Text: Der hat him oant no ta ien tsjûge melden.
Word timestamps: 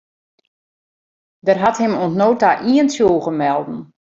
Der 1.47 1.57
hat 1.63 1.77
him 1.83 1.93
oant 2.01 2.17
no 2.19 2.29
ta 2.41 2.51
ien 2.73 2.87
tsjûge 2.89 3.31
melden. 3.41 3.79